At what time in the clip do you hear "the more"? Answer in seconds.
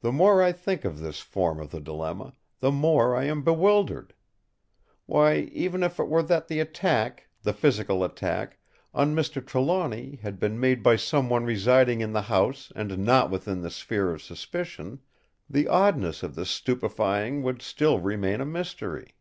0.00-0.40, 2.60-3.16